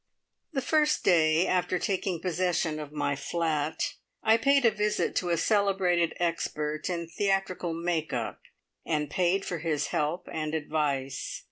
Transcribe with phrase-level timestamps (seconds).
[0.53, 3.93] The first day after taking possession of my flat,
[4.23, 8.41] I paid a visit to a celebrated expert in theatrical "make up,"
[8.83, 11.39] and paid for his help and advice.